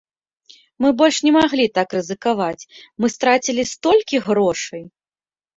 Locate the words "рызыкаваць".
1.97-2.67